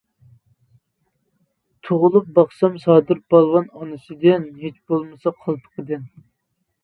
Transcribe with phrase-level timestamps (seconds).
[1.89, 6.09] تۇغۇلۇپ باقسام سادىر پالۋان ئانىسىدىن، ھېچ بولمىسا قالپىقىدىن.